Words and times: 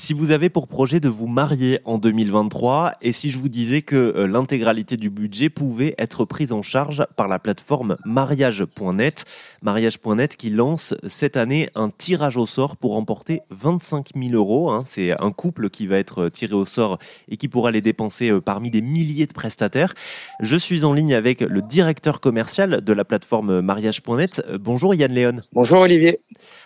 Si 0.00 0.14
vous 0.14 0.30
avez 0.30 0.48
pour 0.48 0.66
projet 0.66 0.98
de 0.98 1.10
vous 1.10 1.26
marier 1.26 1.78
en 1.84 1.98
2023 1.98 2.94
et 3.02 3.12
si 3.12 3.28
je 3.28 3.36
vous 3.36 3.50
disais 3.50 3.82
que 3.82 3.96
euh, 3.96 4.26
l'intégralité 4.26 4.96
du 4.96 5.10
budget 5.10 5.50
pouvait 5.50 5.94
être 5.98 6.24
prise 6.24 6.52
en 6.52 6.62
charge 6.62 7.04
par 7.16 7.28
la 7.28 7.38
plateforme 7.38 7.96
mariage.net, 8.06 9.26
mariage.net 9.60 10.38
qui 10.38 10.48
lance 10.48 10.94
cette 11.06 11.36
année 11.36 11.68
un 11.74 11.90
tirage 11.90 12.38
au 12.38 12.46
sort 12.46 12.78
pour 12.78 12.92
remporter 12.92 13.42
25 13.50 14.12
000 14.16 14.32
euros. 14.32 14.70
Hein. 14.70 14.84
C'est 14.86 15.12
un 15.20 15.32
couple 15.32 15.68
qui 15.68 15.86
va 15.86 15.98
être 15.98 16.30
tiré 16.30 16.54
au 16.54 16.64
sort 16.64 16.98
et 17.28 17.36
qui 17.36 17.48
pourra 17.48 17.70
les 17.70 17.82
dépenser 17.82 18.30
euh, 18.30 18.40
parmi 18.40 18.70
des 18.70 18.80
milliers 18.80 19.26
de 19.26 19.34
prestataires. 19.34 19.92
Je 20.40 20.56
suis 20.56 20.82
en 20.82 20.94
ligne 20.94 21.12
avec 21.12 21.42
le 21.42 21.60
directeur 21.60 22.22
commercial 22.22 22.80
de 22.80 22.92
la 22.94 23.04
plateforme 23.04 23.60
mariage.net. 23.60 24.42
Euh, 24.48 24.56
bonjour 24.58 24.94
Yann 24.94 25.12
Léon. 25.12 25.40
Bonjour 25.52 25.80
Olivier. 25.80 26.20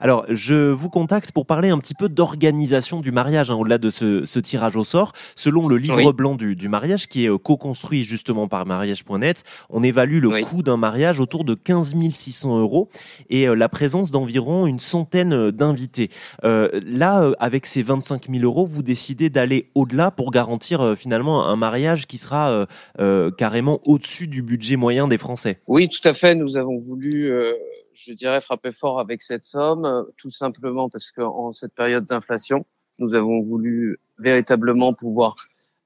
Alors, 0.00 0.26
je 0.28 0.72
vous 0.72 0.90
contacte 0.90 1.30
pour 1.30 1.46
parler 1.46 1.68
un 1.68 1.78
petit 1.78 1.94
peu 1.94 2.08
d'organisation 2.08 3.00
du 3.00 3.12
mariage, 3.12 3.19
hein, 3.26 3.54
au-delà 3.54 3.78
de 3.78 3.90
ce, 3.90 4.38
tirage 4.40 4.76
au 4.76 4.84
sort. 4.84 5.12
Selon 5.34 5.68
le 5.68 5.76
livre 5.76 6.12
blanc 6.12 6.34
du, 6.34 6.68
mariage, 6.68 7.08
qui 7.08 7.24
est 7.24 7.30
euh, 7.30 7.38
co-construit 7.38 8.04
justement 8.04 8.48
par 8.48 8.66
mariage.net, 8.66 9.44
on 9.68 9.82
évalue 9.82 10.20
le 10.20 10.44
coût 10.44 10.62
d'un 10.62 10.76
mariage 10.76 11.20
autour 11.20 11.44
de 11.44 11.54
15 11.54 11.94
600 12.12 12.60
euros 12.60 12.88
et 13.28 13.48
euh, 13.48 13.54
la 13.54 13.68
présence 13.68 14.10
d'environ 14.10 14.66
une 14.66 14.80
centaine 14.80 15.32
euh, 15.32 15.52
d'invités. 15.52 16.10
là, 16.42 17.32
avec 17.38 17.66
ces 17.66 17.82
25 17.82 18.28
000 18.28 18.44
euros, 18.44 18.66
vous 18.66 18.82
décidez 18.82 19.30
d'aller 19.30 19.70
au-delà 19.74 20.10
pour 20.10 20.30
garantir 20.30 20.96
finalement 20.96 21.46
un 21.46 21.56
mariage 21.56 22.06
qui 22.06 22.18
sera 22.18 22.66
carrément 23.36 23.80
au-dessus 23.84 24.26
du 24.26 24.42
budget 24.42 24.76
moyen 24.76 25.08
des 25.08 25.18
Français. 25.18 25.60
Oui, 25.66 25.88
tout 25.88 26.06
à 26.08 26.14
fait. 26.14 26.34
Nous 26.34 26.56
avons 26.56 26.78
voulu 26.78 27.32
je 27.94 28.12
dirais, 28.12 28.40
frapper 28.40 28.72
fort 28.72 29.00
avec 29.00 29.22
cette 29.22 29.44
somme, 29.44 30.06
tout 30.16 30.30
simplement 30.30 30.88
parce 30.88 31.10
qu'en 31.10 31.52
cette 31.52 31.74
période 31.74 32.04
d'inflation, 32.04 32.64
nous 33.00 33.14
avons 33.14 33.42
voulu 33.42 33.98
véritablement 34.18 34.92
pouvoir 34.92 35.36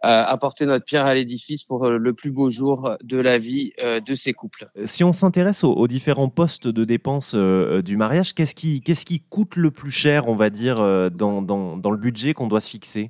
euh, 0.04 0.22
apporter 0.26 0.66
notre 0.66 0.84
pierre 0.84 1.06
à 1.06 1.14
l'édifice 1.14 1.64
pour 1.64 1.86
euh, 1.86 1.96
le 1.96 2.12
plus 2.12 2.30
beau 2.30 2.50
jour 2.50 2.94
de 3.02 3.16
la 3.16 3.38
vie 3.38 3.72
euh, 3.82 4.00
de 4.00 4.14
ces 4.14 4.34
couples. 4.34 4.68
Si 4.84 5.02
on 5.02 5.14
s'intéresse 5.14 5.64
aux, 5.64 5.88
différents 5.88 6.28
postes 6.28 6.68
de 6.68 6.84
dépenses 6.84 7.34
du 7.34 7.96
mariage, 7.96 8.34
qu'est-ce 8.34 8.54
qui, 8.54 8.82
qu'est-ce 8.82 9.06
qui 9.06 9.20
coûte 9.20 9.56
le 9.56 9.70
plus 9.70 9.90
cher, 9.90 10.28
on 10.28 10.36
va 10.36 10.50
dire, 10.50 10.76
dans, 11.10 11.40
dans, 11.40 11.78
dans 11.78 11.90
le 11.90 11.96
budget 11.96 12.34
qu'on 12.34 12.48
doit 12.48 12.60
se 12.60 12.68
fixer? 12.68 13.08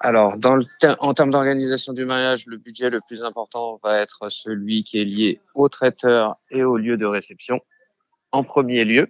Alors, 0.00 0.36
dans 0.36 0.56
le 0.56 0.64
en 0.98 1.14
termes 1.14 1.30
d'organisation 1.30 1.92
du 1.92 2.04
mariage, 2.04 2.46
le 2.46 2.56
budget 2.56 2.90
le 2.90 3.00
plus 3.06 3.22
important 3.22 3.78
va 3.82 4.00
être 4.00 4.28
celui 4.28 4.82
qui 4.82 4.98
est 4.98 5.04
lié 5.04 5.40
au 5.54 5.68
traiteur 5.68 6.34
et 6.50 6.64
au 6.64 6.76
lieu 6.76 6.96
de 6.96 7.06
réception 7.06 7.60
en 8.32 8.42
premier 8.42 8.84
lieu. 8.84 9.08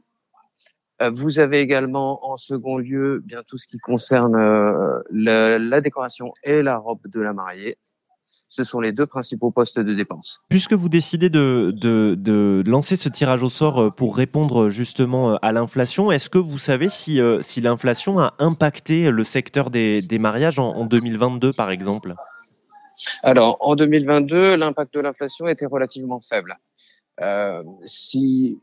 Euh, 1.02 1.11
vous 1.12 1.41
avez 1.41 1.61
également 1.61 2.30
en 2.30 2.36
second 2.36 2.78
lieu 2.78 3.22
bien 3.25 3.42
tout 3.48 3.58
ce 3.58 3.66
qui 3.66 3.78
concerne 3.78 4.34
euh, 4.34 5.02
la, 5.11 5.80
décoration 5.80 6.33
et 6.42 6.62
la 6.62 6.78
robe 6.78 7.00
de 7.06 7.20
la 7.20 7.33
mariée. 7.33 7.77
Ce 8.48 8.64
sont 8.64 8.80
les 8.80 8.92
deux 8.92 9.06
principaux 9.06 9.50
postes 9.50 9.78
de 9.78 9.94
dépenses. 9.94 10.41
Puisque 10.48 10.72
vous 10.72 10.89
décidez 10.89 11.30
de, 11.30 11.72
de, 11.72 12.62
lancer 12.67 12.97
ce 12.97 13.08
tirage 13.08 13.42
au 13.42 13.48
sort 13.48 13.80
euh, 13.80 13.91
pour 13.91 14.17
répondre 14.17 14.70
justement 14.70 15.36
à 15.36 15.52
l'inflation, 15.52 16.11
est-ce 16.11 16.30
que 16.30 16.39
vous 16.39 16.58
savez 16.58 16.89
si, 16.89 17.20
si 17.42 17.61
l'inflation 17.61 18.19
a 18.19 18.34
impacté 18.39 19.11
le 19.11 19.24
secteur 19.24 19.70
des, 19.70 20.02
des 20.02 20.19
mariages 20.19 20.58
en, 20.58 20.74
en 20.74 20.86
2022 20.86 21.52
par 21.52 21.70
exemple? 21.70 22.14
Alors 23.22 23.58
en 23.61 23.77
2022, 23.77 24.56
l'impact 24.56 24.94
de 24.94 25.00
l'inflation 25.00 25.47
était 25.47 25.67
relativement 25.67 26.20
faible. 26.20 26.56
Euh, 27.20 27.62
si 27.84 28.58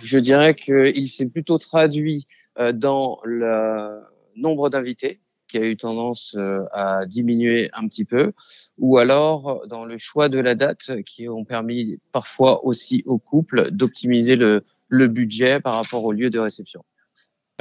je 0.00 0.18
dirais 0.18 0.54
qu'il 0.54 1.08
s'est 1.08 1.26
plutôt 1.26 1.58
traduit 1.58 2.26
euh, 2.58 2.72
dans 2.72 3.20
le 3.24 4.00
nombre 4.36 4.70
d'invités 4.70 5.20
qui 5.48 5.58
a 5.58 5.66
eu 5.66 5.76
tendance 5.76 6.34
euh, 6.38 6.64
à 6.72 7.04
diminuer 7.04 7.70
un 7.74 7.86
petit 7.86 8.06
peu, 8.06 8.32
ou 8.78 8.96
alors 8.96 9.66
dans 9.66 9.84
le 9.84 9.98
choix 9.98 10.30
de 10.30 10.38
la 10.38 10.54
date 10.54 11.02
qui 11.04 11.28
ont 11.28 11.44
permis 11.44 11.98
parfois 12.10 12.64
aussi 12.64 13.02
au 13.04 13.18
couple 13.18 13.70
d'optimiser 13.70 14.36
le 14.36 15.08
budget 15.08 15.60
par 15.60 15.74
rapport 15.74 16.04
au 16.04 16.12
lieu 16.12 16.30
de 16.30 16.38
réception. 16.38 16.84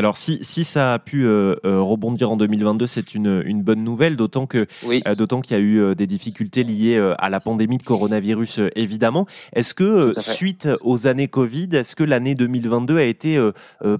Alors 0.01 0.17
si, 0.17 0.39
si 0.41 0.63
ça 0.63 0.95
a 0.95 0.97
pu 0.97 1.27
euh, 1.27 1.57
euh, 1.63 1.79
rebondir 1.79 2.31
en 2.31 2.35
2022, 2.35 2.87
c'est 2.87 3.13
une, 3.13 3.43
une 3.45 3.61
bonne 3.61 3.83
nouvelle, 3.83 4.15
d'autant 4.15 4.47
que 4.47 4.65
euh, 4.83 5.13
d'autant 5.13 5.41
qu'il 5.41 5.55
y 5.55 5.59
a 5.59 5.61
eu 5.61 5.95
des 5.95 6.07
difficultés 6.07 6.63
liées 6.63 6.97
à 7.19 7.29
la 7.29 7.39
pandémie 7.39 7.77
de 7.77 7.83
coronavirus, 7.83 8.61
évidemment. 8.75 9.27
Est-ce 9.53 9.75
que 9.75 10.13
suite 10.17 10.67
aux 10.81 11.05
années 11.05 11.27
Covid, 11.27 11.69
est-ce 11.73 11.95
que 11.95 12.03
l'année 12.03 12.33
2022 12.33 12.97
a 12.97 13.03
été 13.03 13.39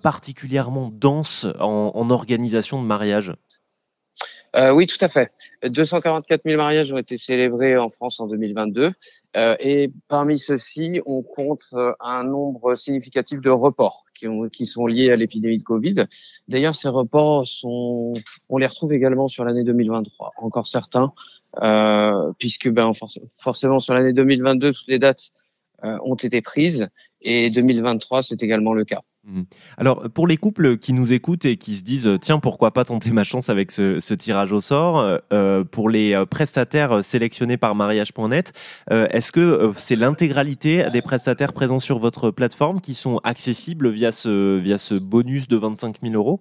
particulièrement 0.01 0.91
dense 0.91 1.45
en, 1.59 1.91
en 1.93 2.09
organisation 2.09 2.81
de 2.81 2.87
mariage? 2.87 3.33
Euh, 4.55 4.71
oui, 4.71 4.85
tout 4.85 4.97
à 4.99 5.07
fait. 5.07 5.31
244 5.63 6.41
000 6.43 6.57
mariages 6.57 6.91
ont 6.91 6.97
été 6.97 7.17
célébrés 7.17 7.77
en 7.77 7.89
France 7.89 8.19
en 8.19 8.27
2022 8.27 8.91
euh, 9.37 9.55
et 9.59 9.91
parmi 10.09 10.37
ceux-ci, 10.37 11.01
on 11.05 11.23
compte 11.23 11.63
euh, 11.73 11.93
un 12.01 12.25
nombre 12.25 12.75
significatif 12.75 13.39
de 13.39 13.49
reports 13.49 14.03
qui, 14.13 14.27
ont, 14.27 14.49
qui 14.49 14.65
sont 14.65 14.87
liés 14.87 15.09
à 15.09 15.15
l'épidémie 15.15 15.57
de 15.57 15.63
Covid. 15.63 16.05
D'ailleurs, 16.49 16.75
ces 16.75 16.89
reports 16.89 17.47
sont, 17.47 18.11
on 18.49 18.57
les 18.57 18.67
retrouve 18.67 18.91
également 18.91 19.29
sur 19.29 19.45
l'année 19.45 19.63
2023, 19.63 20.33
encore 20.37 20.67
certains, 20.67 21.13
euh, 21.63 22.33
puisque 22.37 22.69
ben, 22.69 22.91
forcément 23.39 23.79
sur 23.79 23.93
l'année 23.93 24.13
2022, 24.13 24.73
toutes 24.73 24.87
les 24.87 24.99
dates 24.99 25.31
ont 25.83 26.13
été 26.13 26.43
prises 26.43 26.89
et 27.21 27.49
2023, 27.49 28.21
c'est 28.21 28.43
également 28.43 28.75
le 28.75 28.85
cas. 28.85 29.01
Mmh. 29.23 29.43
Alors, 29.77 30.09
pour 30.09 30.25
les 30.25 30.37
couples 30.37 30.77
qui 30.77 30.93
nous 30.93 31.13
écoutent 31.13 31.45
et 31.45 31.55
qui 31.55 31.75
se 31.75 31.83
disent 31.83 32.09
tiens, 32.21 32.39
pourquoi 32.39 32.71
pas 32.71 32.85
tenter 32.85 33.11
ma 33.11 33.23
chance 33.23 33.49
avec 33.49 33.71
ce, 33.71 34.13
tirage 34.15 34.51
au 34.51 34.61
sort, 34.61 35.19
euh, 35.31 35.63
pour 35.63 35.89
les 35.89 36.13
euh, 36.13 36.25
prestataires 36.25 37.03
sélectionnés 37.03 37.57
par 37.57 37.75
mariage.net, 37.75 38.53
euh, 38.89 39.07
est-ce 39.11 39.31
que 39.31 39.71
c'est 39.77 39.95
l'intégralité 39.95 40.89
des 40.91 41.03
prestataires 41.03 41.53
présents 41.53 41.79
sur 41.79 41.99
votre 41.99 42.31
plateforme 42.31 42.81
qui 42.81 42.95
sont 42.95 43.19
accessibles 43.23 43.89
via 43.89 44.11
ce, 44.11 44.57
via 44.57 44.79
ce 44.79 44.95
bonus 44.95 45.47
de 45.47 45.57
25 45.57 45.97
000 46.01 46.15
euros? 46.15 46.39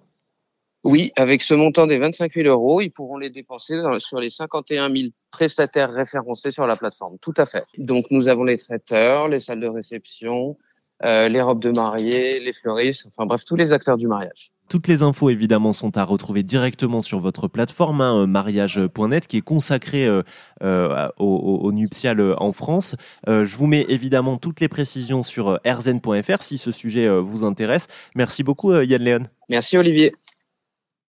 Oui, 0.83 1.11
avec 1.15 1.43
ce 1.43 1.53
montant 1.53 1.85
des 1.85 1.99
25 1.99 2.33
000 2.33 2.47
euros, 2.47 2.81
ils 2.81 2.89
pourront 2.89 3.17
les 3.17 3.29
dépenser 3.29 3.79
sur 3.99 4.19
les 4.19 4.31
51 4.31 4.91
000 4.91 5.09
prestataires 5.29 5.91
référencés 5.91 6.49
sur 6.49 6.65
la 6.65 6.75
plateforme. 6.75 7.19
Tout 7.21 7.35
à 7.37 7.45
fait. 7.45 7.63
Donc, 7.77 8.05
nous 8.09 8.27
avons 8.27 8.43
les 8.43 8.57
traiteurs, 8.57 9.27
les 9.27 9.39
salles 9.39 9.59
de 9.59 9.67
réception, 9.67 10.57
euh, 11.05 11.27
les 11.27 11.41
robes 11.41 11.61
de 11.61 11.71
mariée, 11.71 12.39
les 12.39 12.53
fleuristes, 12.53 13.07
enfin 13.15 13.25
bref, 13.25 13.43
tous 13.45 13.55
les 13.55 13.71
acteurs 13.71 13.97
du 13.97 14.07
mariage. 14.07 14.51
Toutes 14.69 14.87
les 14.87 15.03
infos 15.03 15.29
évidemment 15.29 15.73
sont 15.73 15.97
à 15.97 16.03
retrouver 16.03 16.43
directement 16.43 17.01
sur 17.01 17.19
votre 17.19 17.49
plateforme 17.49 17.99
hein, 17.99 18.25
mariage.net 18.25 19.27
qui 19.27 19.37
est 19.37 19.41
consacrée 19.41 20.07
euh, 20.07 20.21
euh, 20.63 21.71
nuptial 21.71 22.35
en 22.37 22.53
France. 22.53 22.95
je 23.27 23.55
vous 23.57 23.67
mets 23.67 23.85
évidemment 23.89 24.37
toutes 24.37 24.61
les 24.61 24.69
précisions 24.69 25.23
sur 25.23 25.59
rzn.fr 25.65 26.41
si 26.41 26.57
ce 26.57 26.71
sujet 26.71 27.09
vous 27.19 27.43
intéresse. 27.43 27.87
Merci 28.15 28.43
beaucoup 28.43 28.73
Yann 28.73 29.01
Léon. 29.01 29.23
Merci 29.49 29.77
Olivier. 29.77 30.13